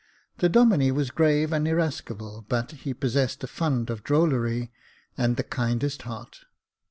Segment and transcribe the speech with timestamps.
[0.39, 4.71] The Domine was grave and irascible, but he possessed a fund of drollery
[5.15, 6.39] and the kindest heart.